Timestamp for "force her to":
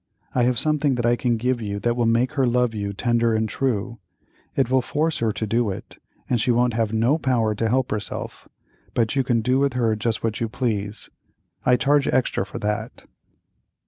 4.81-5.45